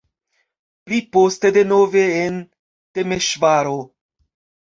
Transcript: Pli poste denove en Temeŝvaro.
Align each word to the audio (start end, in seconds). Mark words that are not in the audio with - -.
Pli 0.85 1.01
poste 1.17 1.51
denove 1.57 2.05
en 2.21 2.41
Temeŝvaro. 2.97 3.77